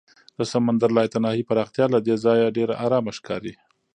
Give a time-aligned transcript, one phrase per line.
[0.37, 3.53] د سمندر لایتناهي پراختیا له دې ځایه ډېره ارامه ښکاري.